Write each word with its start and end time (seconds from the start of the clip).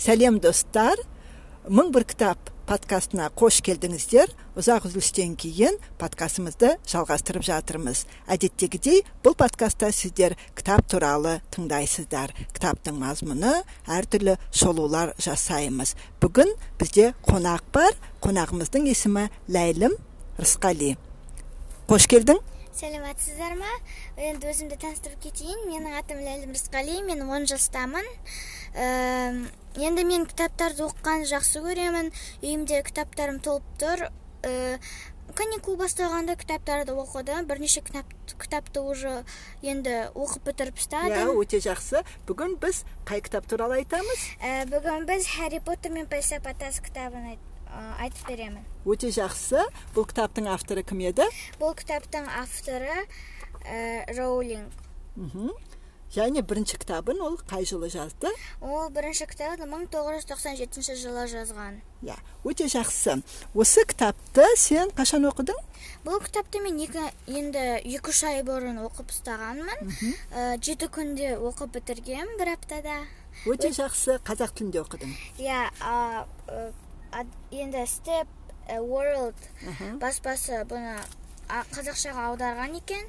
сәлем 0.00 0.40
достар. 0.40 0.96
Мың 1.68 1.90
бір 1.92 2.06
кітап 2.08 2.48
подкастына 2.64 3.26
қош 3.36 3.58
келдіңіздер. 3.66 4.30
Ұзақ 4.56 4.86
үзілістен 4.88 5.34
кейін 5.36 5.76
подкастымызды 6.00 6.70
жалғастырып 6.88 7.44
жатырмыз. 7.44 8.06
Әдеттегідей 8.30 9.02
бұл 9.20 9.36
подкастта 9.36 9.90
сіздер 9.92 10.38
кітап 10.56 10.88
туралы 10.88 11.40
тыңдайсыздар. 11.52 12.32
Кітаптың 12.56 12.96
мазмұны 12.96 13.58
әртүрлі 13.92 14.38
шолулар 14.56 15.12
жасаймыз. 15.20 15.92
Бүгін 16.22 16.54
бізде 16.80 17.10
қонақ 17.28 17.68
бар. 17.74 17.92
Қонағымыздың 18.24 18.88
есімі 18.88 19.28
ләйлім 19.52 19.98
рысқали. 20.40 20.94
Қош 21.90 22.08
келдің. 22.08 22.40
Сәлеметсіздер 22.80 23.58
ма? 23.58 23.68
Енді 24.16 24.48
өзімді 24.48 24.80
таныстырып 24.80 25.20
кетейін. 25.26 25.66
Менің 25.68 26.00
атым 26.00 26.24
ләйлім 26.24 26.56
рысқали 26.56 27.02
мен 27.04 27.26
он 27.28 27.44
жастамын. 27.50 28.06
Енді 28.74 30.04
мен 30.06 30.26
кітаптарды 30.30 30.84
оқығанды 30.86 31.30
жақсы 31.30 31.62
көремін. 31.64 32.10
Үйімде 32.42 32.82
кітаптарым 32.86 33.40
толып 33.42 33.66
тұр. 33.80 34.08
Ә, 34.46 34.78
каникул 35.36 35.76
басталғанда 35.78 36.36
кітаптарды 36.38 36.94
оқыдым 36.96 37.46
бірнеше 37.46 37.82
кітап, 37.84 38.08
кітапты 38.26 38.80
уже 38.80 39.24
енді 39.62 40.10
оқып 40.14 40.48
бітіріп 40.50 40.80
тастадым 40.80 41.30
иә 41.30 41.36
өте 41.38 41.60
жақсы. 41.62 42.02
Бүгін 42.26 42.56
біз 42.62 42.82
қай 43.06 43.22
кітап 43.22 43.46
туралы 43.50 43.80
айтамыз? 43.82 44.26
Ә, 44.42 44.66
бүгін 44.70 45.06
біз 45.06 45.28
хәрри 45.36 45.60
поттер 45.62 45.94
мен 45.94 46.08
пәлсапа 46.10 46.54
тас 46.58 46.80
кітабын 46.82 47.36
айтып 48.00 48.26
беремін. 48.26 48.64
Өте 48.84 49.12
жақсы. 49.14 49.62
Бұл 49.94 50.08
кітаптың 50.10 50.50
авторы 50.50 50.82
кім 50.82 51.04
еді? 51.10 51.28
Бұл 51.60 51.76
кітаптың 51.78 52.26
авторы 52.40 53.04
ә, 53.62 54.08
роулинг 54.16 54.72
мхм. 55.16 55.52
Және 56.14 56.42
бірінші 56.42 56.78
кітабын 56.82 57.20
ол 57.22 57.36
қай 57.46 57.62
жылы 57.68 57.90
жазды? 57.92 58.32
Ол 58.60 58.90
бірінші 58.90 59.26
кітабын 59.30 59.70
1997 59.86 60.96
жылы 60.98 61.26
жазған. 61.30 61.78
Иә 62.02 62.16
өте 62.44 62.66
жақсы. 62.66 63.20
Осы 63.54 63.84
кітапты 63.86 64.46
сен 64.56 64.90
қашан 64.96 65.28
оқыдың? 65.30 65.58
Бұл 66.04 66.18
кітапты 66.24 66.62
мен 66.64 66.80
екі, 66.82 67.04
енді 67.28 67.62
екі 67.78 68.10
үш 68.10 68.24
ай 68.26 68.42
бұрын 68.42 68.82
оқып 68.86 69.12
ұстағанмын. 69.14 69.94
Ә, 70.32 70.58
жеті 70.58 70.90
күнде 70.90 71.36
оқып 71.38 71.76
бітіргенмін 71.78 72.38
бір 72.40 72.54
аптада. 72.56 72.98
Өте 73.46 73.70
жақсы. 73.76 74.18
Қазақ 74.26 74.56
тілінде 74.58 74.82
оқыдың. 74.82 75.14
Иә 75.38 75.70
енді 77.50 77.86
степ 77.86 78.28
world 78.70 79.38
баспасы 80.00 80.62
бұны 80.70 80.96
қазақшаға 81.74 82.30
аударған 82.30 82.76
екен. 82.78 83.06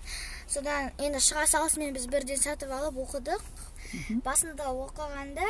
Содан 0.52 0.91
енді 0.99 1.19
шыға 1.23 1.45
салысымен 1.47 1.94
біз 1.95 2.07
бірден 2.11 2.39
сатып 2.39 2.71
алып 2.75 2.97
оқыдық. 3.05 3.44
Басында 4.25 4.67
оқығанда 4.71 5.47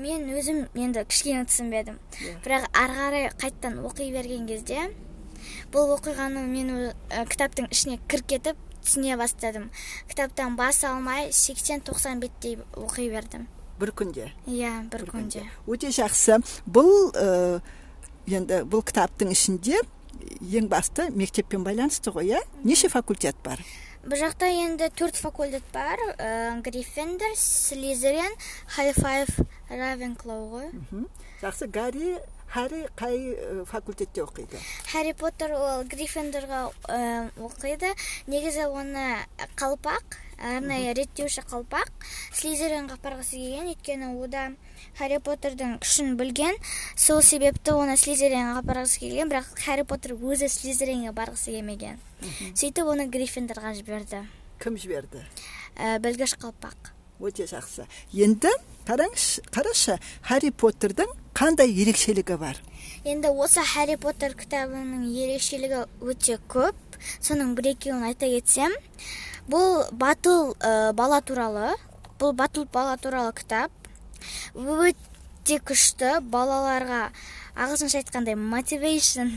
мен 0.00 0.26
өзім 0.34 0.64
енді 0.74 1.04
кішкене 1.06 1.44
түсінбедім. 1.46 2.00
Бірақ 2.44 2.66
ары 2.74 2.96
қарай 2.96 3.28
қайттан 3.38 3.78
оқи 3.86 4.10
берген 4.14 4.48
кезде 4.50 4.88
бұл 5.72 5.94
оқиғаны 5.94 6.42
мен 6.50 6.72
кітаптың 7.30 7.70
ішіне 7.70 8.00
кіріп 8.10 8.26
кетіп 8.34 8.64
түсіне 8.82 9.16
бастадым. 9.20 9.68
Кітаптан 10.10 10.56
бас 10.58 10.82
алмай 10.84 11.30
80-90 11.30 12.20
беттей 12.24 12.58
оқи 12.74 13.10
бердім. 13.12 13.46
Бір 13.80 13.92
күнде? 13.96 14.30
Иә 14.46 14.88
бір 14.90 15.06
күнде. 15.08 15.44
өте 15.66 15.92
жақсы. 15.94 16.40
Бұл 16.66 17.12
ә, 17.14 17.60
енді 18.26 18.64
бұл 18.66 18.82
кітаптың 18.84 19.30
ішінде 19.32 19.80
ең 20.40 20.68
басты 20.68 21.08
мектеппен 21.14 21.64
байланысты 21.64 22.12
ғой 22.12 22.34
иә? 22.34 22.42
Неше 22.64 22.88
факультет 22.88 23.36
бар? 23.44 23.62
Бұл 24.04 24.16
жақта 24.20 24.48
енді 24.48 24.88
төрт 24.96 25.18
факультет 25.20 25.64
бар. 25.74 26.00
Ә, 26.16 26.60
гриффиндор 26.64 27.34
слизерин 27.36 28.32
халфайф 28.76 29.40
равенклоу 29.68 30.48
ғой. 30.54 30.70
Жақсы. 31.42 31.68
Гарри 31.68 32.18
Харри 32.50 32.88
қай 32.98 33.36
факультетте 33.64 34.24
оқиды? 34.24 34.58
Харри 34.90 35.12
поттер 35.14 35.52
ол 35.54 35.84
гриффиндорға 35.86 36.72
оқиды. 37.38 37.92
Негізі 38.26 38.66
оны 38.66 39.22
қалпақ 39.54 40.18
арнайы 40.40 40.96
реттеуші 40.98 41.44
қалпақ 41.46 41.92
слизеринға 42.34 42.98
апарғысы 42.98 43.38
келген. 43.38 43.70
Өйткені 43.70 44.10
ода 44.18 44.48
харри 44.98 45.20
поттердің 45.22 45.78
күшін 45.84 46.16
білген. 46.18 46.58
Сол 46.98 47.22
себепті 47.22 47.78
оны 47.78 47.94
слизеринге 47.94 48.58
апарғысы 48.58 49.04
келген 49.04 49.30
бірақ 49.30 49.54
харри 49.54 49.86
поттер 49.86 50.18
өзі 50.18 50.50
слизеринге 50.50 51.14
барғысы 51.14 51.54
келмеген. 51.54 52.02
Сөйтіп 52.50 52.90
оны 52.90 53.06
гриффиндорға 53.14 53.76
жіберді. 53.78 54.24
Кім 54.58 54.74
жіберді? 54.74 55.22
Ә, 55.78 56.00
білгіш 56.02 56.34
қалпақ. 56.34 56.96
Өте 57.20 57.46
жақсы. 57.50 57.86
Енді 58.12 58.52
қараңызшы 58.88 59.44
қарашы 59.52 59.98
харри 60.26 60.50
поттердің 60.50 61.12
қандай 61.36 61.70
ерекшелігі 61.70 62.38
бар? 62.40 62.60
Енді 63.04 63.30
осы 63.32 63.62
харри 63.64 63.96
поттер 64.00 64.34
кітабының 64.38 65.06
ерекшелігі 65.12 65.84
өте 66.00 66.40
көп. 66.50 66.76
Соның 67.20 67.54
бір 67.56 67.72
екеуін 67.74 68.08
айта 68.10 68.28
кетсем. 68.28 68.74
Бұл 69.50 69.86
батыл 69.92 70.52
ә, 70.60 70.92
бала 70.92 71.20
туралы 71.24 71.76
бұл 72.20 72.34
батыл 72.36 72.66
бала 72.72 72.96
туралы 73.00 73.32
кітап. 73.32 73.72
Өте 74.54 75.56
күшті. 75.64 76.18
Балаларға 76.20 77.08
ағылшынша 77.56 78.02
айтқандай 78.02 78.36
мотивейшн 78.36 79.32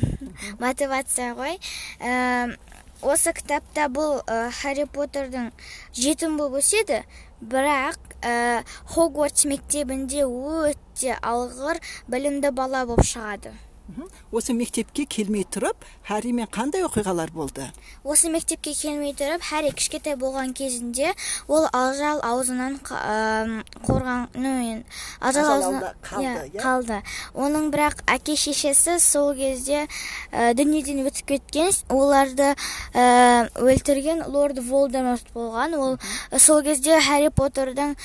мотивация 0.59 1.31
ғой. 1.37 1.55
Ә, 1.99 2.57
осы 3.03 3.33
кітапта 3.35 3.89
бұл 3.91 4.21
ә, 4.23 4.47
харри 4.61 4.85
поттердің 4.87 5.51
жетім 5.97 6.37
болып 6.39 6.61
өседі. 6.63 7.01
Бірақ 7.43 7.99
ә, 8.23 8.63
хогвартс 8.95 9.45
мектебінде 9.51 10.23
өте 10.23 11.17
алғыр 11.19 11.81
білімді 12.07 12.53
бала 12.55 12.85
болып 12.87 13.03
шығады. 13.07 13.51
Осы 14.31 14.53
мектепке 14.55 15.05
келмей 15.05 15.43
тұрып 15.43 15.75
харримен 16.07 16.47
қандай 16.47 16.85
оқиғалар 16.87 17.31
болды? 17.35 17.67
Осы 18.03 18.29
мектепке 18.31 18.73
келмей 18.73 19.13
тұрып 19.13 19.41
харри 19.43 19.71
кішкентай 19.75 20.15
болған 20.15 20.53
кезінде 20.55 21.11
ол 21.47 21.67
ажал 21.73 22.21
аузынан 22.23 22.79
қорған 22.79 24.27
ажал 25.19 25.51
аузынан 25.51 25.93
қалды 26.01 26.49
иә 26.53 26.61
қалды. 26.63 27.01
Оның 27.35 27.71
бірақ 27.75 28.07
әке 28.07 28.37
шешесі 28.39 28.99
сол 29.03 29.35
кезде 29.35 29.87
дүниеден 30.31 31.03
өтіп 31.03 31.35
кеткен 31.35 31.75
оларды 31.89 32.55
өлтірген 32.95 34.23
лорд 34.31 34.63
волдеморт 34.63 35.27
болған. 35.35 35.75
Ол 35.75 35.99
сол 36.39 36.63
кезде 36.63 37.01
харри 37.03 37.35
поттердің 37.35 37.97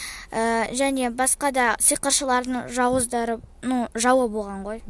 және 0.75 1.15
басқа 1.15 1.55
да 1.55 1.77
сиқыршылардың 1.79 2.67
жауыздары 2.75 3.39
ну 3.63 3.87
жауы 3.95 4.27
болған 4.29 4.65
ғой. 4.67 4.83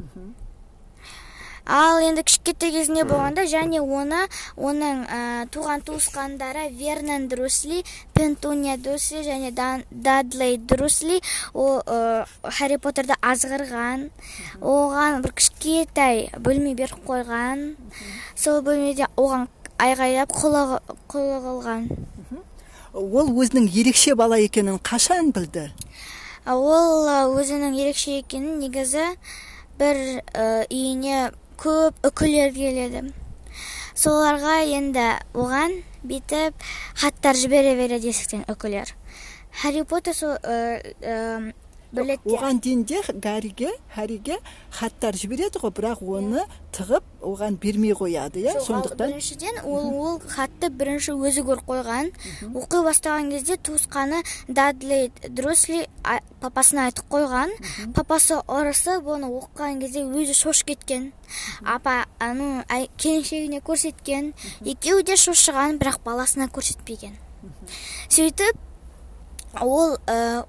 Ал 1.69 2.01
енді 2.01 2.25
кішкентай 2.25 2.73
кезінде 2.73 3.05
болғанда 3.05 3.45
және 3.45 3.83
оны 3.84 4.25
оның 4.56 5.03
ә, 5.05 5.21
туған 5.53 5.84
туысқандары 5.84 6.71
вернон 6.73 7.29
друсли 7.29 7.84
пентуния 8.15 8.79
друсли 8.79 9.21
және 9.21 9.53
дадлей 9.53 10.56
друсли 10.56 11.21
ол 11.53 11.83
ә, 11.84 12.25
харри 12.43 12.79
поттерді 12.81 13.19
азғырған 13.21 14.09
оған 14.65 15.21
бір 15.23 15.34
кішкентай 15.37 16.31
бөлме 16.41 16.73
беріп 16.75 17.05
қойған. 17.06 17.75
Сол 18.35 18.62
бөлмеде 18.65 19.09
оған 19.17 19.47
айғайлап 19.79 20.33
құлы 20.33 20.81
қылған. 21.12 21.89
Ол 22.95 23.29
өзінің 23.29 23.69
ерекше 23.69 24.15
бала 24.17 24.39
екенін 24.41 24.81
қашан 24.81 25.35
білді? 25.37 25.69
Ол 26.49 27.37
өзінің 27.37 27.77
ерекше 27.77 28.19
екенін 28.23 28.59
негізі 28.62 29.05
бір 29.79 30.00
ә, 30.33 30.65
үйіне 30.73 31.31
көп 31.59 31.99
үкілер 32.07 32.55
келеді. 32.55 33.09
Соларға 33.99 34.61
енді 34.79 35.05
оған 35.35 35.81
бүйтіп 36.07 36.55
хаттар 37.01 37.35
жібере 37.35 37.75
береді 37.75 38.13
есіктен 38.13 38.45
үкілер 38.47 38.93
харри 39.63 39.83
поттер 39.83 40.15
сол 40.15 40.37
оған 41.94 42.60
дейін 42.60 42.85
де 42.85 43.00
гарриге 43.08 43.70
харриге 43.94 44.38
хаттар 44.70 45.17
жібереді 45.17 45.61
ғой 45.62 45.73
бірақ 45.73 46.02
оны 46.05 46.43
тығып 46.73 47.05
оған 47.25 47.56
бермей 47.56 47.94
қояды 47.96 48.43
иә? 48.44 48.61
Сондықтан 48.61 49.14
біріншіден 49.14 49.61
ол 49.64 49.88
ол 49.96 50.19
хатты 50.20 50.69
бірінші 50.69 51.17
өзі 51.17 51.44
көріп 51.49 51.64
қойған. 51.64 52.11
Оқи 52.52 52.82
бастаған 52.85 53.31
кезде 53.32 53.56
туысқаны 53.56 54.20
дадли 54.49 55.11
друсли 55.29 55.87
папасына 56.40 56.90
айтып 56.90 57.08
қойған. 57.08 57.56
Папасы 57.96 58.37
ұрысып 58.44 59.08
оны 59.08 59.32
оқыған 59.32 59.81
кезде 59.81 60.05
өзі 60.05 60.37
шошып 60.37 60.75
кеткен. 60.75 61.12
Апа 61.64 62.05
ну 62.20 62.62
келіншегіне 62.69 63.62
көрсеткен. 63.64 64.34
Екеуі 64.61 65.08
де 65.08 65.17
шошыған 65.17 65.81
бірақ 65.81 66.05
баласына 66.05 66.52
көрсетпеген. 66.52 67.17
Сөйтіп 68.12 68.61
ол 69.64 69.96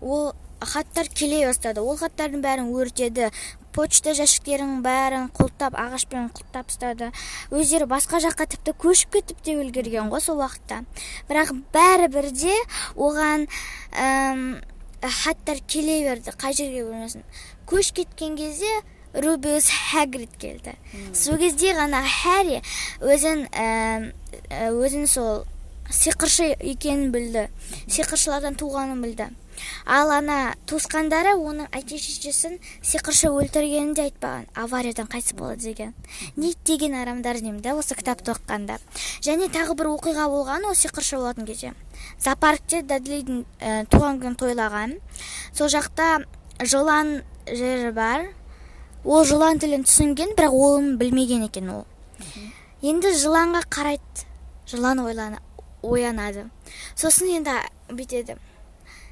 ол 0.01 0.33
хаттар 0.61 1.07
келе 1.07 1.45
бастады. 1.47 1.81
Ол 1.81 1.97
хаттардың 1.97 2.43
бәрін 2.43 2.69
өртеді. 2.75 3.29
Почта 3.69 4.15
жәшіктерінің 4.17 4.81
бәрін 4.81 5.27
құлттап 5.37 5.75
ағашпен 5.77 6.31
құлттап 6.33 6.71
тастады 6.71 7.11
өздері 7.53 7.85
басқа 7.87 8.17
жаққа 8.25 8.47
тіпті 8.55 8.73
көшіп 8.81 9.13
кетіп 9.13 9.43
те 9.45 9.53
үлгерген 9.61 10.09
ғой 10.09 10.23
сол 10.25 10.41
уақытта. 10.41 10.81
Бірақ 11.29 11.53
бәрібір 11.71 12.31
де 12.33 12.55
оған 12.97 13.45
хаттар 15.05 15.61
келе 15.69 16.01
берді. 16.09 16.33
Қай 16.33 16.57
жерге 16.57 16.83
болмасын 16.89 17.23
көш 17.69 17.93
кеткен 17.93 18.35
кезде 18.35 18.73
рубиус 19.13 19.69
хагрид 19.93 20.33
келді. 20.41 20.73
Сол 21.13 21.37
кезде 21.37 21.77
ғана 21.77 22.01
хәрри 22.03 22.63
өзін 23.05 23.45
өзін 24.59 25.07
сол 25.07 25.45
сиқыршы 25.89 26.53
екенін 26.59 27.11
білді. 27.11 27.47
Сиқыршылардан 27.87 28.57
туғанын 28.59 29.01
білді. 29.03 29.29
Ал 29.85 30.13
ана 30.15 30.53
туысқандары 30.69 31.33
оның 31.35 31.67
әке 31.75 31.97
шешесін 31.99 32.57
сиқыршы 32.85 33.27
өлтіргенін 33.33 33.93
де 33.97 34.05
айтпаған. 34.07 34.47
Авариядан 34.55 35.09
қайтыс 35.11 35.35
болды 35.35 35.69
деген. 35.69 35.93
Не 36.37 36.53
деген 36.65 36.95
арамдар 36.95 37.41
деймін 37.41 37.61
да 37.61 37.75
осы 37.75 37.97
кітапты 37.99 38.31
оқығанда. 38.35 38.79
Және 39.25 39.49
тағы 39.51 39.75
бір 39.75 39.91
оқиға 39.97 40.29
болған 40.31 40.69
ол 40.69 40.77
сиқыршы 40.77 41.19
болатын 41.19 41.49
кезде 41.49 41.73
зоопаркте 42.19 42.81
дадлидің 42.83 43.43
ә, 43.59 43.85
туған 43.91 44.19
күнін 44.21 44.37
тойлаған. 44.39 44.95
Сол 45.53 45.71
жақта 45.71 46.23
жылан 46.61 47.21
жері 47.47 47.91
бар. 47.95 48.27
Ол 49.03 49.25
жылан 49.25 49.59
тілін 49.59 49.85
түсінген 49.87 50.35
бірақ 50.37 50.55
оны 50.55 50.95
білмеген 50.99 51.45
екен 51.47 51.69
ол. 51.73 51.85
Енді 52.81 53.13
жыланға 53.15 53.63
қарайды. 53.71 54.27
Жылан 54.69 54.99
ойлана, 55.01 55.39
оянады. 55.81 56.49
Сосын 56.95 57.31
енді 57.39 57.55
бүйтеді. 57.89 58.37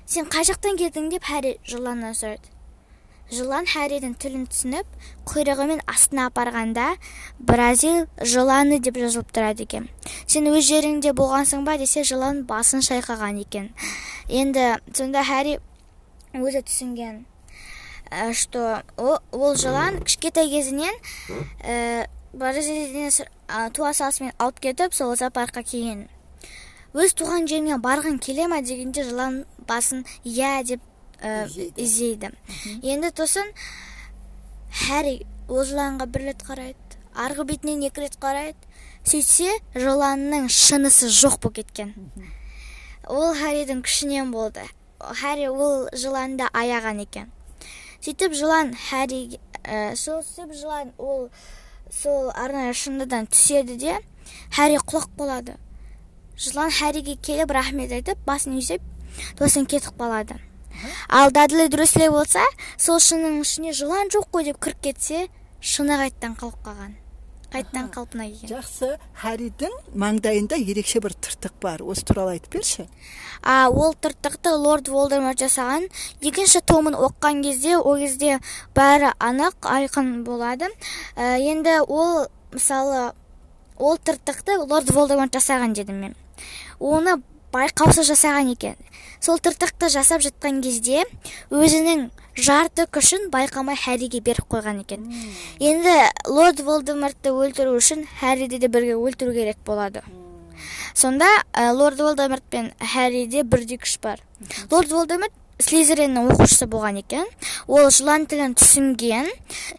Сен 0.05 0.29
қай 0.31 0.47
жақтан 0.47 0.77
келдің? 0.79 1.09
деп 1.11 1.27
хәрри 1.27 1.57
жыланнан 1.67 2.15
сұрайды 2.15 2.53
жылан 3.27 3.65
хәрридің 3.67 4.13
тілін 4.15 4.45
түсініп 4.47 4.87
құйрығымен 5.27 5.81
астына 5.83 6.29
апарғанда 6.29 6.93
бразил 7.39 8.05
жыланы 8.23 8.79
деп 8.79 8.95
жазылып 9.01 9.33
тұрады 9.35 9.67
екен. 9.67 9.89
Сен 10.25 10.47
өз 10.47 10.63
жеріңде 10.63 11.11
болғансың 11.11 11.65
ба? 11.67 11.75
десе 11.77 12.05
жылан 12.07 12.45
басын 12.47 12.85
шайқаған 12.87 13.41
екен. 13.43 13.73
Енді 14.29 14.77
сонда 14.95 15.27
хәрри 15.27 15.57
өзі 16.31 16.63
түсінген 16.63 17.25
Э, 18.09 18.33
что 18.33 18.83
ол 18.95 19.55
жылан 19.55 19.99
кішкентай 20.03 20.47
кезінен 20.47 20.95
ә, 21.59 22.07
туа 23.75 23.91
салысымен 23.93 24.31
алып 24.39 24.61
кетіп 24.63 24.93
сол 24.95 25.15
зоопаркқа 25.15 25.63
келген. 25.63 26.07
Өз 26.97 27.13
туған 27.17 27.47
жеріне 27.49 27.77
барғың 27.83 28.19
келе 28.23 28.47
ма 28.51 28.61
дегенде 28.65 29.03
жылан 29.07 29.43
басын 29.69 30.05
иә 30.25 30.63
деп 30.65 30.81
ә, 31.21 31.45
изейді 31.77 32.31
енді 32.81 33.11
тосын 33.21 33.51
хәрри 34.85 35.19
ол 35.47 35.63
жыланға 35.63 36.09
бір 36.11 36.31
рет 36.31 36.45
қарайды 36.47 37.01
арғы 37.17 37.45
бетінен 37.51 37.85
екі 37.89 38.05
рет 38.05 38.17
қарайды 38.21 38.57
сөйтсе 39.07 39.53
жыланның 39.73 40.49
шынысы 40.51 41.07
жоқ 41.07 41.37
болып 41.41 41.61
кеткен. 41.61 41.93
Ол 43.07 43.31
хәрридің 43.37 43.81
күшінен 43.85 44.33
болды. 44.33 44.65
Хәрри 44.99 45.47
ол 45.47 45.87
жыланды 45.95 46.49
аяған 46.51 46.99
екен. 47.05 47.31
Сөйтіп 48.01 48.35
жылан 48.35 48.73
хәрри 48.89 49.39
ә, 49.63 49.95
сол 49.95 50.19
сөйтіп 50.27 50.53
жылан 50.59 50.91
ол 50.97 51.29
сол 51.89 52.31
арнайы 52.35 52.73
шыныдан 52.75 53.29
түседі 53.31 53.77
де 53.79 53.95
хәрри 54.51 54.81
құлақ 54.83 55.15
болады. 55.17 55.55
Жылан 56.37 56.69
хәрриге 56.71 57.17
келіп 57.17 57.51
рахмет 57.51 57.91
айтып 57.91 58.21
басын 58.25 58.59
изеп 58.59 58.81
сосын 59.39 59.65
кетіп 59.65 59.97
қалады. 59.97 60.37
Ал 61.09 61.31
дадли 61.31 61.67
дрюслей 61.67 62.09
болса 62.13 62.45
сол 62.77 63.01
шынының 63.01 63.41
ішіне 63.41 63.73
жылан 63.73 64.13
жоқ 64.13 64.29
қой 64.31 64.51
деп 64.51 64.61
кіріп 64.61 64.81
кетсе 64.89 65.27
шыны 65.61 65.97
қайтадан 65.97 66.37
қалып 66.37 66.61
қалған. 66.65 66.95
Қайтадан 67.47 67.87
қалпына 67.95 68.25
келген. 68.27 68.49
Жақсы. 68.51 68.89
Хәрридің 69.21 69.73
маңдайында 69.95 70.59
ерекше 70.59 70.99
бір 71.01 71.15
тыртық 71.15 71.55
бар. 71.63 71.81
Осы 71.81 72.03
туралы 72.05 72.35
айтып 72.35 72.57
берші. 72.59 72.87
А 73.41 73.69
ол 73.71 73.95
тыртықты 73.95 74.51
лорд 74.51 74.89
волдеморт 74.91 75.39
жасаған. 75.39 75.87
Екінші 76.21 76.59
томын 76.67 76.97
оқыған 76.99 77.41
кезде 77.47 77.77
ол 77.77 77.97
кезде 78.03 78.41
бәрі 78.75 79.13
анық 79.17 79.63
айқын 79.63 80.25
болады. 80.27 80.67
Ә, 81.15 81.39
енді 81.39 81.79
ол 81.87 82.27
мысалы 82.51 83.13
ол 83.79 83.97
тыртықты 83.97 84.59
лорд 84.67 84.91
волдеморт 84.91 85.39
жасаған 85.39 85.73
дедім 85.73 86.03
мен. 86.03 86.15
Оны 86.79 87.17
байқаусыз 87.53 88.09
жасаған 88.11 88.53
екен. 88.53 88.75
Сол 89.19 89.39
тыртықты 89.39 89.89
жасап 89.89 90.21
жатқан 90.21 90.61
кезде 90.61 91.05
өзінің 91.49 92.09
жарты 92.37 92.85
күшін 92.93 93.31
байқамай 93.33 93.77
хәрриге 93.79 94.21
беріп 94.21 94.45
қойған 94.51 94.83
екен. 94.83 95.07
Енді 95.59 95.95
лорд 96.29 96.61
волдемортты 96.61 97.33
өлтіру 97.33 97.73
үшін 97.79 98.05
хәрриді 98.19 98.61
де 98.61 98.69
бірге 98.69 98.95
өлтіру 98.99 99.33
керек 99.33 99.57
болады. 99.65 100.03
Сонда 100.93 101.27
ә, 101.53 101.73
лорд 101.73 101.99
волдеморт 102.01 102.43
пен 102.49 102.71
хәрриде 102.79 103.43
бірдей 103.43 103.77
күш 103.81 103.97
бар. 104.01 104.21
Лорд 104.71 104.91
волдеморт 104.91 105.33
слизериннің 105.59 106.31
оқушысы 106.33 106.67
болған 106.69 107.01
екен. 107.01 107.25
Ол 107.67 107.89
жылан 107.89 108.27
тілін 108.29 108.53
түсінген 108.57 109.29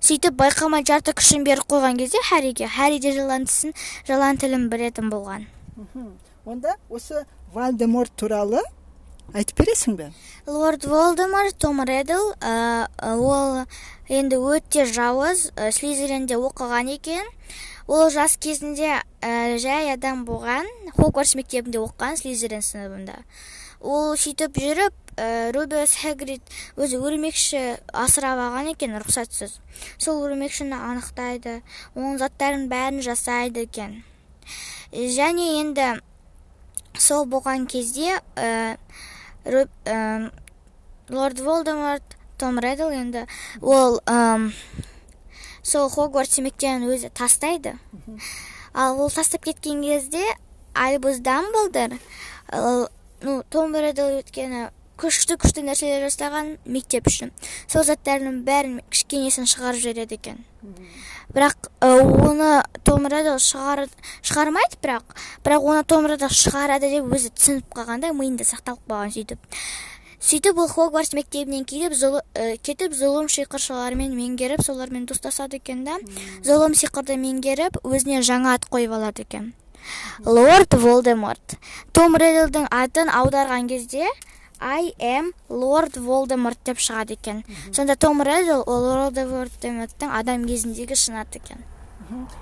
сөйтіп 0.00 0.38
байқамай 0.38 0.86
жарты 0.86 1.14
күшін 1.18 1.46
беріп 1.46 1.70
қойған 1.70 2.00
кезде 2.02 2.22
хәрриге 2.30 2.70
хәрри 2.74 2.98
де 3.02 3.14
жылан 3.14 3.46
түсін 3.46 3.76
жылан 4.08 4.40
тілін 4.42 4.66
білетін 4.72 5.12
болған. 5.14 5.46
Онда 6.48 6.74
осы 6.88 7.26
вальдеморт 7.52 8.16
туралы 8.16 8.62
айтып 9.34 9.60
бересің 9.60 9.96
бе 10.00 10.10
лорд 10.46 10.86
волдеморт 10.88 11.58
том 11.60 11.82
реддл 11.84 12.32
ол 12.40 13.64
енді 14.08 14.38
өте 14.40 14.86
жауыз 14.88 15.50
слизеринде 15.76 16.38
оқыған 16.40 16.88
екен. 16.94 17.26
Ол 17.88 18.08
жас 18.12 18.36
кезінде 18.40 19.02
ә, 19.20 19.56
жай 19.60 19.92
адам 19.92 20.24
болған 20.28 20.66
хогвартс 20.96 21.34
мектебінде 21.36 21.80
оқыған 21.80 22.16
слизерин 22.20 22.64
сыныбында. 22.64 23.20
Ол 23.80 24.16
сөйтіп 24.16 24.56
жүріп 24.60 25.14
ә, 25.16 25.52
рубиус 25.56 25.94
хагрид 26.00 26.42
өзі 26.76 27.00
өрмекші 27.00 27.62
асырап 27.92 28.40
алған 28.44 28.72
екен 28.74 28.96
рұқсатсыз. 29.00 29.56
Сол 29.96 30.24
өрмекшіні 30.24 30.76
анықтайды 30.76 31.62
оның 31.94 32.18
заттарын 32.20 32.68
бәрін 32.72 33.04
жасайды 33.04 33.64
екен. 33.68 34.02
Және 34.92 35.60
енді 35.62 35.98
сол 36.98 37.26
болған 37.26 37.66
кезде 37.70 38.20
лорд 41.08 41.40
волдеморт 41.40 42.16
том 42.38 42.58
реддл 42.60 42.90
енді 42.92 43.26
ол 43.62 44.00
сол 45.62 45.88
хогвартс 45.88 46.38
мектебін 46.44 46.88
өзі 46.88 47.10
тастайды. 47.10 47.76
Ал 48.74 49.00
ол 49.00 49.10
тастап 49.10 49.44
кеткен 49.44 49.82
кезде 49.82 50.22
альбус 50.74 51.18
дамблдор 51.18 51.98
ну 53.22 53.42
том 53.50 53.74
реддл 53.74 54.20
өйткені 54.20 54.68
күшті 54.98 55.36
күшті 55.38 55.62
нәрселер 55.62 56.04
жасаған 56.08 56.56
мектеп 56.66 57.06
үшін. 57.06 57.30
Сол 57.70 57.84
заттардың 57.86 58.42
бәрін 58.46 58.80
кішкенесін 58.90 59.46
шығарып 59.46 59.82
жібереді 59.84 60.18
екен. 60.18 60.44
Бірақ 61.34 61.68
оны 61.84 62.62
том 62.84 63.04
шығар, 63.08 63.84
шығармайды 64.22 64.80
бірақ 64.82 65.18
бірақ 65.44 65.68
оны 65.72 65.84
том 65.84 66.06
реддл 66.08 66.32
шығарады 66.32 66.90
деп 66.90 67.12
өзі 67.12 67.30
түсініп 67.34 67.76
қалған 67.76 68.02
да 68.04 68.12
миында 68.16 68.44
сақталып 68.48 68.80
қалған 68.88 69.12
сөйтіп. 69.14 69.38
Сөйтіп 70.18 70.58
ол 70.58 70.66
хогвартс 70.66 71.14
мектебінен 71.14 71.62
келіп 71.68 71.92
ә, 72.34 72.56
кетіп 72.58 72.96
зұлым 72.96 73.28
сиқыршылармен 73.30 74.16
меңгеріп 74.18 74.64
солармен 74.66 75.06
достасады 75.06 75.60
екен 75.60 75.84
да 75.86 75.94
зұлым 76.42 76.74
сиқырды 76.74 77.14
меңгеріп 77.20 77.78
өзіне 77.84 78.24
жаңа 78.26 78.56
ат 78.58 78.66
қойып 78.66 78.96
алады 78.98 79.22
екен. 79.22 79.52
Лорд 80.26 80.74
волдеморт 80.74 81.54
том 81.94 82.18
реддлдің 82.18 82.66
атын 82.66 83.12
аударған 83.14 83.70
кезде 83.70 84.08
I 84.60 84.92
am 84.98 85.32
лорд 85.48 85.96
волдеморт 85.96 86.58
деп 86.64 86.78
шығады 86.82 87.14
екен. 87.14 87.44
Сонда 87.72 87.96
том 87.96 88.22
реддл 88.22 88.64
ол 88.66 88.82
лорд 88.82 89.18
волдеморттың 89.18 90.10
адам 90.10 90.46
кезіндегі 90.46 90.96
шын 90.98 91.22
аты 91.22 91.38
екен 91.38 91.62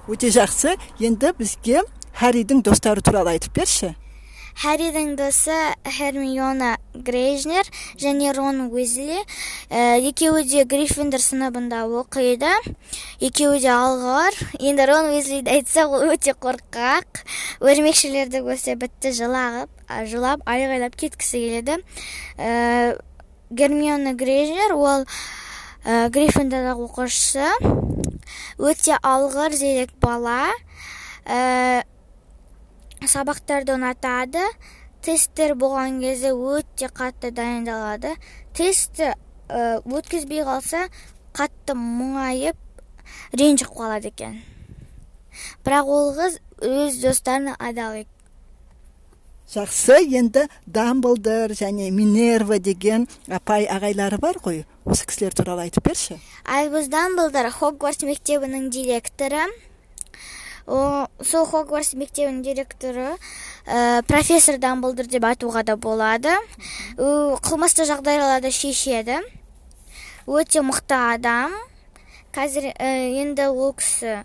өте 0.08 0.30
жақсы. 0.30 0.76
Енді 1.02 1.32
бізге 1.38 1.82
хәрридің 2.16 2.62
достары 2.64 3.02
туралы 3.02 3.35
айтып 3.37 3.56
берші. 3.58 3.94
Хәрридің 4.57 5.17
досы 5.19 5.55
хермиона 5.85 6.77
грейжнер 6.95 7.69
және 8.01 8.33
рон 8.33 8.63
уизли 8.71 9.19
ә, 9.69 10.01
екеуі 10.01 10.47
де 10.49 10.65
гриффиндор 10.65 11.21
сыныбында 11.21 11.83
оқиды. 11.85 12.53
Екеуі 13.21 13.61
де 13.61 13.69
алғыр. 13.69 14.39
Енді 14.57 14.87
рон 14.89 15.11
уизлиді 15.13 15.53
айтсақ 15.59 15.93
ол 15.99 16.07
өте 16.15 16.33
қорқақ. 16.33 17.25
Өрмекшілерді 17.61 18.41
көрсе 18.47 18.79
бітті 18.81 19.13
жылағып 19.19 19.69
жылап 20.09 20.47
айғайлап 20.49 20.97
кеткісі 20.97 21.43
келеді. 21.45 21.83
Гермиона 23.51 24.15
грейжнер 24.17 24.73
ол 24.73 25.05
ә, 25.85 26.09
гриффиндордағы 26.09 26.89
оқушысы. 26.89 27.53
Өте 28.57 28.97
алғыр 29.05 29.53
зерек 29.53 29.93
бала. 30.01 30.49
Сабақтарды 33.05 33.76
ұнатады. 33.76 34.43
Тесттер 35.05 35.55
болған 35.59 36.00
кезде 36.00 36.33
өте 36.33 36.88
қатты 36.88 37.31
дайындалады. 37.35 38.17
Тестті 38.57 39.12
ә, 39.12 39.79
өткізбей 39.85 40.43
қалса 40.47 40.87
қатты 41.37 41.76
мұңайып 41.76 42.59
ренжіп 43.37 43.71
қалады 43.76 44.11
екен. 44.15 44.41
Бірақ 45.65 45.93
ол 45.93 46.12
қыз 46.17 46.41
өз 46.65 47.00
достарына 47.03 47.55
адал 47.61 48.05
жақсы 49.47 50.00
енді 50.11 50.47
дамблдор 50.67 51.55
және 51.55 51.91
минерва 51.95 52.59
деген 52.59 53.07
апай 53.31 53.67
ағайлары 53.71 54.19
бар 54.19 54.41
ғой. 54.43 54.65
Осы 54.85 55.07
кісілер 55.07 55.35
туралы 55.35 55.67
айтып 55.67 55.87
берші. 55.87 56.19
Альбус 56.45 56.88
дамблдор 56.91 57.50
хогвартс 57.55 58.03
мектебінің 58.07 58.71
директоры. 58.71 59.47
Сол 60.66 61.46
хогвартс 61.46 61.94
мектебінің 61.94 62.42
директоры 62.42 63.14
ә, 63.66 64.02
профессор 64.06 64.58
дамблдор 64.58 65.06
деп 65.06 65.25
айтуға 65.25 65.62
да 65.62 65.76
болады. 65.76 66.35
Қылмысты 66.99 67.87
жағдайларды 67.87 68.50
шешеді. 68.50 69.20
Өте 70.26 70.64
мықты 70.66 70.99
адам. 71.14 71.54
Қазір 72.35 72.73
ә, 72.75 72.90
енді 73.23 73.46
ол 73.54 73.76
кісі 73.78 74.25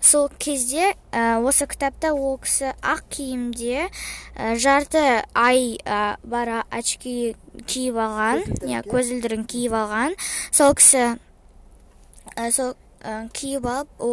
сол 0.00 0.30
кезде 0.40 0.94
ә, 1.12 1.38
осы 1.44 1.68
кітапта 1.68 2.14
ол 2.16 2.38
кісі 2.40 2.72
ақ 2.80 3.04
киімде 3.12 3.86
ә, 4.36 4.56
жарты 4.56 5.22
ай 5.36 5.78
ә, 5.84 6.16
бар 6.24 6.64
очки 6.72 7.36
киіп 7.68 8.00
алған 8.00 8.42
иә 8.64 8.82
көзілдірігін 8.88 9.46
киіп 9.48 9.76
алған. 9.84 10.16
Сол 10.50 10.74
кісі 10.76 11.14
ә, 12.36 12.50
сол 12.50 12.74
ә, 13.04 13.28
киіп 13.36 13.68
алып 13.68 14.08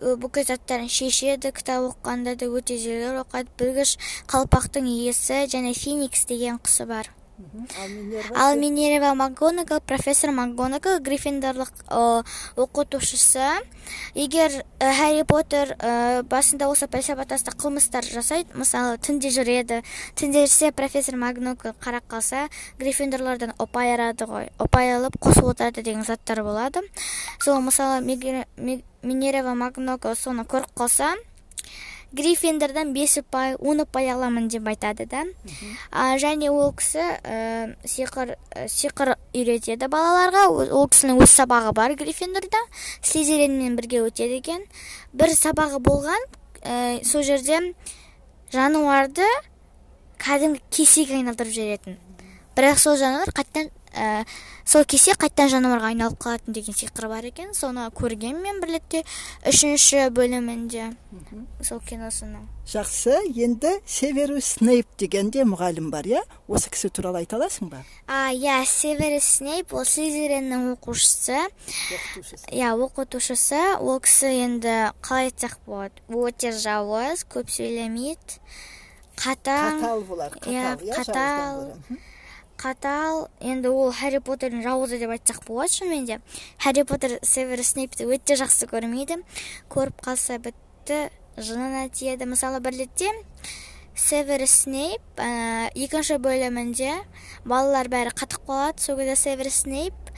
бүкіл 0.00 0.46
заттарын 0.48 0.88
шешеді 0.88 1.52
кітап 1.54 1.88
оқығанда 1.90 2.36
да 2.40 2.48
өте 2.48 2.78
зерлер 2.80 3.20
оқады 3.22 3.52
білгіш 3.60 3.96
қалпақтың 4.32 4.88
иесі 4.88 5.44
және 5.52 5.74
феникс 5.76 6.24
деген 6.26 6.58
құсы 6.62 6.88
бар. 6.88 7.12
Ал 8.36 8.56
минерва 8.56 9.14
макгонагал 9.14 9.80
профессор 9.80 10.30
макгонагал 10.30 11.00
гриффиндорлық 11.00 11.72
оқытушысы. 12.56 13.64
Егер 14.14 14.64
Харри 14.78 15.24
поттер 15.26 15.74
басында 16.28 16.68
осы 16.68 16.86
пәлсапатаста 16.86 17.54
қылмыстар 17.56 18.04
жасайды 18.04 18.52
мысалы 18.54 18.98
түнде 19.02 19.32
жүреді 19.34 19.82
түнде 20.14 20.44
жүрсе 20.46 20.72
профессор 20.72 21.16
макгонагал 21.16 21.74
қарап 21.82 22.06
қалса 22.08 22.48
гриффиндорлардан 22.78 23.56
ұпай 23.58 23.94
алады 23.96 24.28
ғой 24.28 24.52
ұпай 24.62 24.94
алып 24.94 25.16
қосып 25.18 25.50
отырады 25.54 25.82
деген 25.82 26.04
заттар 26.04 26.44
болады. 26.44 26.84
Сол 27.40 27.60
мысалы 27.60 28.00
минерва 29.02 29.54
макгонагал 29.54 30.16
соны 30.16 30.44
көріп 30.44 30.76
қалса 30.76 31.14
гриффиндордан 32.12 32.92
бес 32.94 33.16
ұпай 33.20 33.56
он 33.58 33.82
ұпай 33.84 34.10
аламын 34.12 34.48
деп 34.52 34.66
айтады 34.68 35.06
да. 35.08 35.24
А, 35.90 36.16
және 36.20 36.50
ол 36.52 36.72
кісі 36.76 37.00
ә, 37.00 37.74
сиқыр 37.88 38.34
ә, 38.36 38.66
сиқыр 38.68 39.14
үйретеді 39.32 39.88
балаларға. 39.92 40.46
Ол 40.52 40.88
кісінің 40.92 41.22
өз 41.24 41.34
сабағы 41.40 41.72
бар 41.76 41.96
гриффиндорда. 41.96 42.60
Слизеринмен 43.00 43.76
бірге 43.80 44.04
өтеді 44.06 44.40
екен. 44.42 44.64
Бір 45.12 45.34
сабағы 45.36 45.80
болған 45.82 46.28
ә, 46.62 47.02
сол 47.04 47.24
жерде 47.26 47.74
жануарды 48.52 49.26
кәдімгі 50.22 50.62
кесеге 50.70 51.18
айналдырып 51.20 51.52
жіберетін. 51.56 51.98
Бірақ 52.56 52.78
сол 52.78 52.98
жануар 53.00 53.32
қайтадан 53.32 53.72
ә, 53.94 54.24
сол 54.64 54.84
кесе 54.88 55.14
қайттан 55.18 55.50
жануарға 55.52 55.92
айналып 55.92 56.18
қалатын 56.22 56.56
деген 56.56 56.74
сиқыр 56.76 57.08
бар 57.12 57.26
екен. 57.28 57.52
Соны 57.54 57.88
көргенмін 57.94 58.60
бірлікте 58.62 59.04
үшінші 59.48 60.08
бөлімінде 60.14 60.92
сол 61.62 61.80
киносының. 61.84 62.48
Жақсы 62.68 63.16
енді 63.34 63.72
северус 63.86 64.54
снейп 64.56 64.86
деген 64.98 65.32
де 65.34 65.42
мұғалім 65.48 65.90
бар 65.90 66.06
иә? 66.06 66.22
Осы 66.46 66.70
кісі 66.70 66.92
туралы 66.94 67.22
айта 67.22 67.36
аласың 67.36 67.72
ба? 67.72 67.82
А 68.06 68.30
иә 68.30 68.60
северус 68.68 69.26
снейп 69.40 69.74
ол 69.74 69.84
слизериннің 69.84 70.70
оқушысы. 70.76 71.40
Иә 72.54 72.70
оқытушысы. 72.78 73.60
Ол 73.82 73.98
кісі 74.00 74.30
енді 74.46 74.76
қалай 75.02 75.32
айтсақ 75.32 75.58
болады? 75.66 76.06
Өте 76.06 76.54
жауыз 76.54 77.26
көп 77.26 77.50
сөйлемейді. 77.50 78.38
Қатал. 79.18 80.00
Болады 80.06 80.38
иә 80.46 80.78
қатал. 80.94 81.74
Қатал 82.62 83.26
енді 83.42 83.72
ол 83.74 83.90
хәрри 83.90 84.20
поттердің 84.22 84.62
жауызы 84.62 85.00
деп 85.02 85.10
айтсақ 85.10 85.42
болады 85.48 85.74
шынымен 85.74 86.04
де 86.06 86.18
хәрри 86.62 86.84
поттер 86.86 87.16
северус 87.26 87.72
снейпті 87.74 88.06
өте 88.06 88.36
жақсы 88.38 88.68
көрмейді. 88.70 89.18
Көріп 89.72 90.04
қалса 90.06 90.38
бітті 90.38 91.08
жынына 91.36 91.88
тиеді 91.90 92.28
мысалы 92.30 92.60
бір 92.62 92.78
ретте 92.84 93.10
северус 93.98 94.62
снейп 94.62 95.02
ә, 95.18 95.72
екінші 95.74 96.20
бөлімінде 96.22 97.00
балалар 97.44 97.90
бәрі 97.90 98.14
қатып 98.14 98.46
қалады. 98.46 98.78
Сол 98.78 99.00
кезде 99.00 99.16
северус 99.16 99.64
снейп 99.64 100.14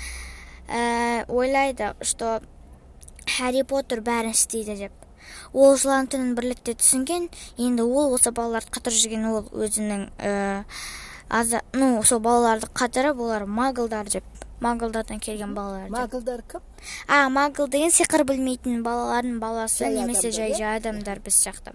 ә, 0.68 1.24
ойлайды 1.32 1.94
что 2.02 2.42
хәрри 3.24 3.64
поттер 3.64 4.04
бәрін 4.04 4.36
істейді 4.36 4.76
деп. 4.84 5.00
Ол 5.54 5.78
жылан 5.80 6.10
түнін 6.12 6.34
бірлікте 6.36 6.74
түсінген. 6.76 7.30
Енді 7.56 7.88
ол 7.88 8.12
осы 8.18 8.34
балаларды 8.34 8.74
қатырып 8.74 9.00
жүрген 9.00 9.26
ол 9.30 9.48
өзінің 9.64 10.08
аза 11.28 11.62
ну 11.72 12.02
сол 12.04 12.20
балаларды 12.20 12.68
қатырып 12.74 13.20
олар 13.20 13.44
маглдар 13.46 14.08
деп 14.08 14.24
маглдардан 14.60 15.20
келген 15.20 15.54
балалар 15.54 15.90
маглдар 15.90 16.42
кім? 16.48 16.62
А 17.08 17.28
магл 17.28 17.68
деген 17.68 17.92
сиқыр 17.92 18.24
білмейтін 18.28 18.82
балалардың 18.84 19.38
баласы 19.40 19.90
немесе 19.92 20.30
жай 20.30 20.54
жай 20.56 20.78
адамдар 20.78 21.20
біз 21.24 21.40
жақта 21.46 21.74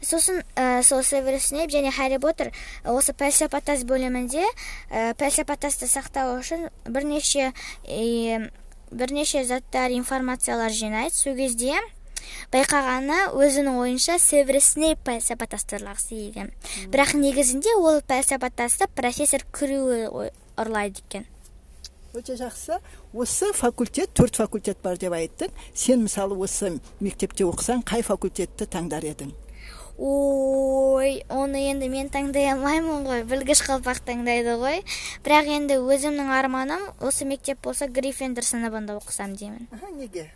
сосын 0.00 0.42
ә, 0.56 0.82
сол 0.82 1.02
северус 1.02 1.50
снейп 1.50 1.70
және 1.70 1.92
хәрри 1.92 2.20
поттер 2.22 2.52
осы 2.84 3.12
пәлсапатас 3.12 3.84
бөлімінде 3.84 4.44
ә, 4.90 5.12
сақтау 5.16 6.38
үшін 6.38 6.68
бірнеше 6.88 7.52
ә, 7.84 8.50
бірнеше 8.92 9.44
заттар 9.44 9.90
информациялар 9.90 10.70
жинайды. 10.70 11.14
Сол 11.14 11.36
кезде 11.36 11.74
байқағаны 12.52 13.32
өзінің 13.34 13.80
ойынша 13.82 14.18
северус 14.22 14.72
снейп 14.74 15.02
пәлсапатасты 15.06 15.80
екен 16.28 16.52
бірақ 16.92 17.16
негізінде 17.18 17.74
ол 17.78 18.00
пәлсапатасты 18.06 18.88
профессор 18.94 19.44
крю 19.50 20.30
ұрлайды 20.56 21.02
екен. 21.06 21.26
Өте 22.12 22.36
жақсы. 22.36 22.76
Осы 23.16 23.52
факультет 23.56 24.12
төрт 24.12 24.36
факультет 24.36 24.76
бар 24.84 24.98
деп 25.00 25.14
айттың. 25.16 25.48
Сен 25.72 26.02
мысалы 26.04 26.36
осы 26.36 26.74
мектепте 27.00 27.46
оқысаң 27.48 27.80
қай 27.88 28.04
факультетті 28.04 28.68
таңдар 28.68 29.06
едің? 29.08 29.32
Ой 30.02 31.22
оны 31.30 31.60
енді 31.70 31.86
мен 31.92 32.08
таңдай 32.10 32.48
алмаймын 32.50 33.04
ғой. 33.06 33.22
Білгіш 33.28 33.62
қалпақ 33.62 34.00
таңдайды 34.02 34.56
ғой. 34.58 34.80
Бірақ 35.22 35.46
енді 35.54 35.76
өзімнің 35.78 36.32
арманым 36.34 36.82
осы 36.98 37.26
мектеп 37.28 37.62
болса 37.62 37.86
гриффиндор 37.86 38.42
сыныбында 38.42 38.96
оқысам 38.98 39.36
деймін. 39.38 39.68
Неге? 39.94 40.26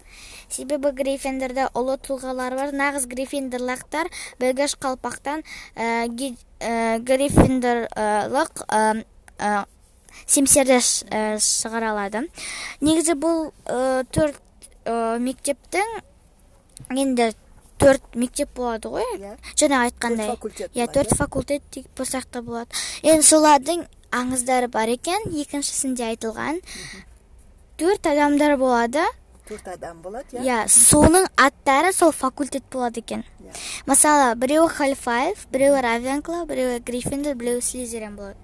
Себебі 0.49 0.93
гриффиндорда 0.95 1.73
ұлы 1.75 1.97
тұлғалар 2.07 2.55
бар. 2.55 2.75
Нағыз 2.79 3.09
гриффиндорлықтар 3.11 4.11
білгіш 4.39 4.77
қалпақтан 4.79 5.43
ә, 5.75 6.07
ә, 6.07 6.99
гриффиндорлық 7.03 8.63
ә, 8.71 9.03
ә, 9.39 9.65
семсерді 10.27 10.79
шығара 11.43 11.91
алады. 11.91 12.23
Негізі 12.81 13.19
бұл 13.19 13.51
төрт 14.15 14.39
мектептің 14.87 15.99
енді 16.95 17.33
төрт 17.81 18.17
мектеп 18.17 18.53
болады 18.57 18.91
ғой. 18.93 19.05
Yeah. 19.21 19.37
жаңа 19.59 19.83
айтқандай. 19.87 20.33
Иә 20.75 20.89
төрт 20.93 21.17
факультет 21.17 21.63
деп 21.75 21.87
болсақ 21.99 22.27
та 22.31 22.43
болады. 22.43 22.71
Енді 23.03 23.27
солардың 23.27 23.85
аңыздары 24.15 24.71
бар 24.73 24.93
екен. 24.93 25.29
Екіншісінде 25.33 26.11
айтылған 26.13 26.63
төрт 27.81 28.09
адамдар 28.13 28.57
болады. 28.61 29.05
Төрт 29.47 29.69
адам 29.75 30.01
болады 30.03 30.41
иә. 30.41 30.65
Соның 30.69 31.29
аттары 31.37 31.93
сол 31.93 32.13
факультет 32.13 32.65
болады 32.73 33.05
екен. 33.05 33.25
Мысалы 33.87 34.35
біреуі 34.35 34.73
хальфайв 34.73 35.47
біреуі 35.53 35.85
равенкла 35.85 36.45
біреуі 36.49 36.81
гриффиндор 36.87 37.37
біреуі 37.39 37.63
слизерин 37.63 38.17
болады. 38.17 38.37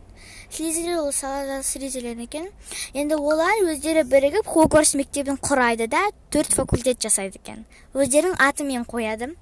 Слизерин 0.53 0.99
ол 0.99 1.13
салада 1.13 1.63
слизерин 1.63 2.21
екен. 2.21 2.49
Енді 2.95 3.17
олар 3.17 3.63
өздері 3.65 4.05
бірігіп 4.05 4.47
хогвартс 4.47 4.95
мектебін 4.99 5.39
құрайды 5.41 5.89
да 5.89 6.03
төрт 6.31 6.53
факультет 6.53 7.01
жасайды 7.01 7.41
екен. 7.41 7.65
Өздерінің 7.95 8.37
атымен 8.37 8.85
қояды. 8.85 9.33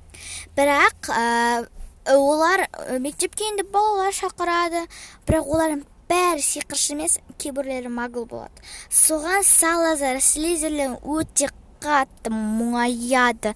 Бірақ 0.57 1.11
ә, 1.11 1.67
олар 2.15 2.67
мектепке 2.99 3.51
енді 3.51 3.67
балалар 3.73 4.15
шақырады. 4.15 4.87
Бірақ 5.27 5.51
олардың 5.51 5.85
бәрі 6.11 6.45
сиқыршы 6.47 6.95
емес 6.95 7.19
кейбіреулері 7.39 7.91
магл 7.91 8.27
болады. 8.31 8.63
Соған 8.91 9.43
салазар 9.47 10.21
слизерлин 10.23 10.99
өте 11.03 11.51
қатты 11.81 12.31
мұңаяды 12.31 13.55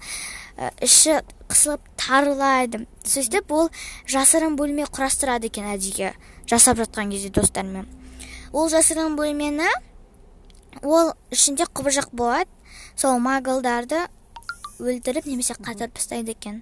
іші 0.83 1.19
қысылып 1.51 1.83
тарылайды 1.99 2.85
сөйтіп 3.05 3.51
ол 3.53 3.67
жасырын 4.09 4.55
бөлме 4.57 4.87
құрастырады 4.89 5.51
екен 5.51 5.67
әдейі 5.75 6.15
жасап 6.49 6.77
жатқан 6.81 7.11
кезде 7.11 7.29
достарымен 7.29 7.87
ол 8.55 8.69
жасырын 8.71 9.17
бөлмені 9.19 9.67
ол 10.83 11.11
ішінде 11.33 11.67
құбыжық 11.67 12.11
болады. 12.15 12.49
Сол 12.95 13.19
маглдарды 13.19 14.05
өлтіріп 14.79 15.27
немесе 15.27 15.55
қатырып 15.59 15.95
тастайды 15.97 16.31
екен. 16.35 16.61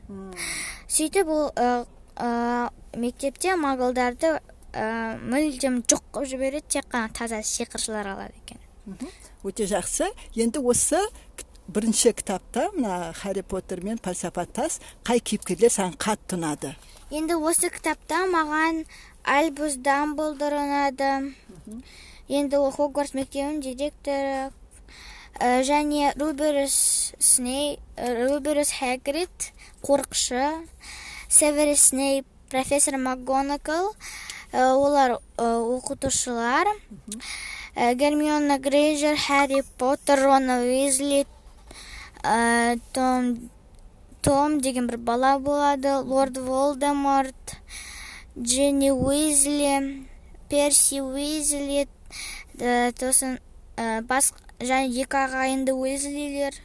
Сөйтіп 0.89 1.29
ол 1.29 1.51
ә, 1.53 1.85
ә, 2.17 2.69
мектепте 2.97 3.55
маглдарды 3.55 4.39
ә, 4.73 5.17
мүлдем 5.21 5.81
жоқ 5.85 6.01
қылып 6.13 6.31
жібереді 6.33 6.65
тек 6.77 6.89
қана 6.89 7.13
таза 7.13 7.43
сиқыршылар 7.45 8.09
қалады 8.13 8.41
екен. 8.41 8.61
Өте 9.43 9.69
жақсы. 9.69 10.09
Енді 10.33 10.63
осы 10.65 11.01
бірінші 11.67 12.13
кітапта 12.17 12.71
мына 12.73 13.13
хәрри 13.17 13.45
поттер 13.45 13.83
мен 13.85 14.01
пәлсапа 14.01 14.45
тас 14.45 14.79
қай 15.05 15.21
кейіпкерлер 15.21 15.71
саған 15.73 15.97
қатты 15.97 16.37
ұнады? 16.39 16.73
Енді 17.13 17.37
осы 17.37 17.69
кітапта 17.69 18.25
маған 18.27 18.83
альбус 19.23 19.77
дамблдор 19.79 20.53
ұнады 20.59 21.33
енді 22.27 22.59
ол 22.59 22.71
хогвартс 22.75 23.15
мектебінің 23.15 23.61
директоры. 23.63 24.51
Ә, 25.39 25.63
және 25.65 26.11
руберус 26.19 27.13
сней 27.19 27.79
руберус 27.97 28.71
хагрид 28.77 29.51
қорықшы. 29.81 30.67
Северус 31.29 31.89
снейп 31.89 32.27
профессор 32.49 32.97
макгонагал. 32.97 33.95
Ә, 34.51 34.75
олар 34.75 35.19
оқытушылар. 35.37 36.67
Ә, 37.75 37.95
гермиона 37.95 38.59
грейнджер 38.59 39.17
харри 39.17 39.63
поттер 39.77 40.21
рон 40.23 40.49
уизли 40.49 41.25
том 42.93 43.49
том 44.21 44.61
деген 44.61 44.87
бір 44.87 44.97
бала 44.97 45.37
болады. 45.39 45.99
Лорд 45.99 46.37
волдеморт. 46.37 47.57
Дженни 48.37 48.89
уизли 48.89 50.07
перси 50.49 51.01
уизли 51.01 51.87
ә, 52.57 52.93
сосын 52.97 53.37
ә, 53.77 54.01
бас 54.01 54.33
және 54.59 54.89
екі 55.03 55.17
ағайынды 55.17 55.73
уизлилер. 55.73 56.55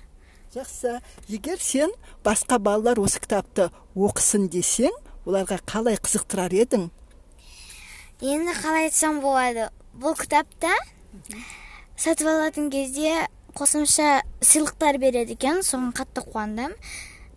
Жақсы. 0.55 1.01
Егер 1.29 1.61
сен 1.61 1.93
басқа 2.25 2.59
балалар 2.59 3.01
осы 3.01 3.21
кітапты 3.21 3.69
оқысын 3.97 4.49
десең 4.49 4.95
оларға 5.27 5.59
қалай 5.69 5.99
қызықтырар 6.01 6.55
едің? 6.57 6.89
Енді 8.21 8.55
қалай 8.63 8.89
айтсам 8.89 9.21
болады. 9.21 9.69
Бұл 9.93 10.17
кітапта 10.17 10.73
сатып 11.97 12.31
алатын 12.33 12.71
кезде 12.73 13.27
қосымша 13.59 14.23
сыйлықтар 14.41 14.99
береді 15.03 15.37
екен 15.37 15.61
соған 15.61 15.93
қатты 15.93 16.25
қуандым. 16.25 16.77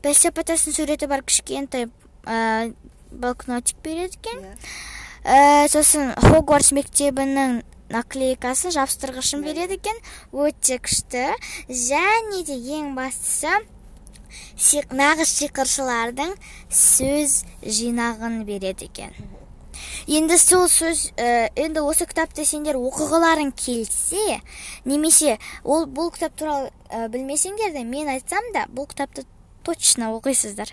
Бәлсапатасының 0.03 0.75
суреті 0.75 1.07
бар 1.11 1.23
кішкентай 1.27 1.89
ә, 2.23 2.73
блокнотик 3.11 3.77
береді 3.83 4.17
екен 4.21 4.45
ә, 5.23 5.67
сосын 5.69 6.15
хогвартс 6.17 6.71
мектебінің 6.75 7.61
наклейкасын 7.91 8.73
жабыстырғышын 8.75 9.43
береді 9.45 9.77
екен. 9.77 9.97
Өте 10.31 10.79
күшті. 10.81 11.27
Және 11.67 12.43
де 12.47 12.57
ең 12.77 12.93
бастысы 12.95 13.51
нағыз 14.95 15.33
сиқыршылардың 15.41 16.33
сөз 16.71 17.41
жинағын 17.65 18.41
береді 18.47 18.87
екен. 18.87 19.15
Енді 20.07 20.37
сол 20.39 20.67
сөз 20.71 21.09
ә, 21.19 21.49
енді 21.59 21.83
осы 21.83 22.05
кітапты 22.07 22.45
сендер 22.45 22.77
оқығыларың 22.79 23.51
келсе 23.57 24.39
немесе 24.85 25.37
ол 25.63 25.85
бұл 25.85 26.11
кітап 26.15 26.37
туралы 26.37 26.71
ә, 26.89 27.07
білмесеңдер 27.11 27.73
де 27.75 27.83
мен 27.83 28.09
айтсам 28.13 28.51
да 28.55 28.67
бұл 28.71 28.87
кітапты 28.91 29.25
точно 29.65 30.13
оқисыздар. 30.15 30.71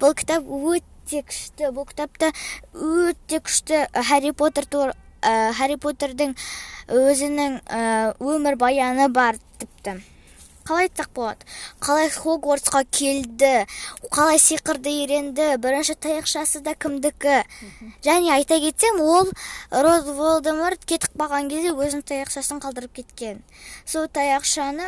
Бұл 0.00 0.16
кітап 0.18 0.46
өте 0.46 0.95
күшті. 1.14 1.70
Бұл 1.76 1.86
кітапта 1.86 2.32
өте 2.74 3.40
күшті 3.44 3.84
харри 4.10 4.32
поттер 4.36 4.66
тур 4.66 4.92
ә, 5.22 5.52
харри 5.56 5.78
поттердің 5.80 6.34
өзінің 6.92 7.60
ә, 7.66 7.80
өмір 8.20 8.58
баяны 8.60 9.08
бар 9.12 9.38
тіпті. 9.60 10.00
Қалай 10.66 10.88
айтсақ 10.88 11.10
болады? 11.14 11.46
Қалай 11.80 12.10
хогвартсқа 12.10 12.82
келді 12.90 13.66
қалай 14.10 14.40
сиқырды 14.42 14.90
үйренді 14.90 15.56
бірінші 15.62 15.94
таяқшасы 16.02 16.60
да 16.66 16.74
кімдікі? 16.74 17.44
Және 18.04 18.32
айта 18.34 18.58
кетсем 18.60 19.00
ол 19.00 19.30
род 19.70 20.10
волдеморт 20.10 20.84
кетіп 20.84 21.14
қалған 21.16 21.50
кезде 21.52 21.72
өзінің 21.72 22.04
таяқшасын 22.10 22.60
қалдырып 22.64 22.98
кеткен. 22.98 23.42
Сол 23.86 24.08
таяқшаны 24.08 24.86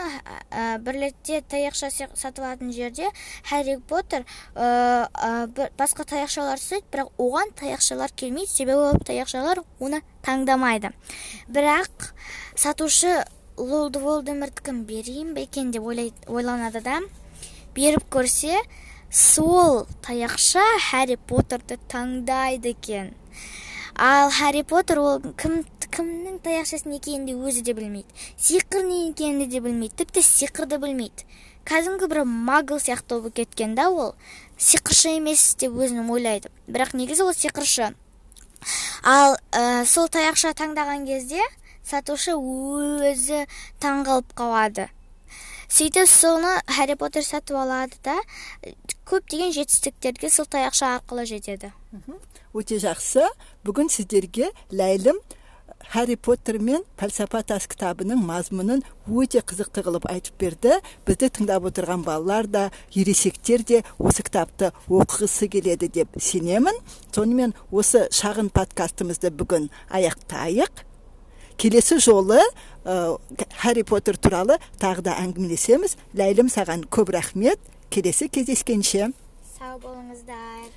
ә, 0.51 0.79
бір 0.83 1.01
ретте 1.07 1.41
таяқша 1.41 1.91
сатып 1.91 2.45
алатын 2.45 2.73
жерде 2.75 3.11
харри 3.49 3.79
поттер 3.79 4.27
ә, 4.55 5.09
ә, 5.15 5.49
басқа 5.79 6.07
таяқшалар 6.09 6.59
түседі 6.61 6.87
бірақ 6.93 7.15
оған 7.19 7.55
таяқшалар 7.59 8.13
келмейді. 8.15 8.53
Себебі 8.53 8.93
ол 8.93 9.03
таяқшалар 9.07 9.63
оны 9.81 10.03
таңдамайды. 10.27 10.93
Бірақ 11.49 12.13
сатушы 12.59 13.25
лорд 13.59 13.97
волдеморттікін 13.97 14.85
берейін 14.87 15.35
бе 15.35 15.45
екен 15.49 15.71
деп 15.75 15.87
ойланады 15.87 16.81
да 16.85 17.01
беріп 17.75 18.07
көрсе 18.11 18.61
сол 19.11 19.87
таяқша 20.07 20.63
харри 20.91 21.19
поттерді 21.31 21.79
таңдайды 21.91 22.75
екен 22.77 23.15
ал 23.95 24.31
харри 24.31 24.63
поттер 24.63 25.03
ол 25.03 25.21
кім 25.43 25.65
кімнің 25.89 26.39
таяқшасы 26.45 26.91
екенін 26.95 27.27
де 27.27 27.35
өзі 27.35 27.65
де 27.67 27.75
білмейді 27.75 28.09
сиқыр 28.37 28.85
не 28.87 29.09
екенін 29.11 29.49
де 29.49 29.61
білмейді 29.61 30.05
тіпті 30.05 30.23
сиқырды 30.23 30.79
білмейді 30.79 31.27
кәдімгі 31.69 32.09
бір 32.09 32.25
магл 32.25 32.79
сияқты 32.79 33.19
болып 33.19 33.35
кеткен 33.41 33.75
да 33.75 33.89
ол 33.91 34.15
сиқыршы 34.59 35.17
емес 35.17 35.55
деп 35.59 35.75
өзін 35.75 36.05
ойлайды 36.07 36.53
бірақ 36.69 36.95
негізі 36.97 37.27
ол 37.27 37.35
сиқыршы 37.35 37.95
ал 39.03 39.37
ә, 39.53 39.85
сол 39.85 40.09
таяқша 40.09 40.55
таңдаған 40.59 41.07
кезде 41.09 41.43
сатушы 41.89 42.37
өзі 42.37 43.47
таңғалып 43.83 44.37
қалады. 44.37 44.89
Сөйтіп 45.69 46.09
соны 46.09 46.55
харри 46.65 46.95
поттер 46.97 47.25
сатып 47.27 47.59
алады 47.61 47.99
да 48.05 48.15
көптеген 49.09 49.53
жетістіктерге 49.53 50.31
сол 50.33 50.49
таяқша 50.49 50.95
арқылы 50.97 51.27
жетеді. 51.29 51.73
Өте 52.57 52.79
жақсы. 52.81 53.27
Бүгін 53.69 53.93
сіздерге 53.93 54.49
ләйлім 54.73 55.21
харри 55.93 56.17
поттер 56.17 56.59
мен 56.59 56.83
пәлсапа 56.97 57.43
тас 57.45 57.69
кітабының 57.69 58.25
мазмұнын 58.25 58.83
өте 59.13 59.45
қызықты 59.45 59.85
қылып 59.85 60.09
айтып 60.09 60.41
берді. 60.41 60.81
Бізді 61.05 61.31
тыңдап 61.37 61.69
отырған 61.69 62.05
балалар 62.05 62.49
да 62.49 62.65
ересектер 62.95 63.63
де 63.63 63.85
осы 63.99 64.25
кітапты 64.25 64.73
оқығысы 64.89 65.53
келеді 65.53 65.93
деп 66.01 66.17
сенемін. 66.17 66.81
Сонымен 67.13 67.55
осы 67.71 68.09
шағын 68.09 68.49
подкастымызды 68.57 69.33
бүгін 69.37 69.69
аяқтайық. 69.93 70.88
Келесі 71.59 71.99
жолы 72.01 72.41
ә, 72.85 73.19
харри 73.59 73.83
поттер 73.83 74.17
туралы 74.17 74.59
тағы 74.81 75.05
да 75.09 75.17
әңгімелесеміз. 75.21 75.97
Ләйлім 76.17 76.51
саған 76.53 76.87
көп 76.87 77.13
рахмет. 77.17 77.61
Келесі 77.91 78.29
кездескенше. 78.33 79.11
Сау 79.59 79.79
болыңыздар. 79.83 80.69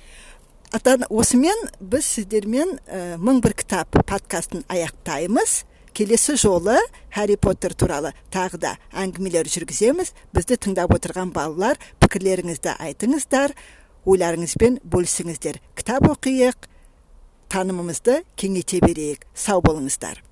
Ата 0.72 0.96
осымен 1.12 1.68
біз 1.80 2.06
сіздермен 2.08 2.78
ә, 2.88 3.18
мың 3.20 3.42
бір 3.44 3.54
кітап 3.62 3.92
подкастын 3.92 4.64
аяқтаймыз. 4.72 5.62
Келесі 5.92 6.38
жолы 6.40 6.78
харри 7.12 7.36
поттер 7.36 7.76
туралы 7.76 8.14
тағы 8.32 8.58
да 8.58 8.74
әңгімелер 8.96 9.50
жүргіземіз. 9.52 10.14
Бізді 10.32 10.56
тыңдап 10.56 10.96
отырған 10.96 11.34
балалар 11.36 11.78
пікірлеріңізді 12.00 12.78
айтыңыздар 12.80 13.52
ойларыңызбен 14.08 14.80
бөлісіңіздер. 14.82 15.60
Кітап 15.76 16.08
оқиық 16.08 16.68
танымымызды 17.52 18.22
кеңейте 18.40 18.80
берейік. 18.80 19.28
Сау 19.36 19.60
болыңыздар. 19.60 20.24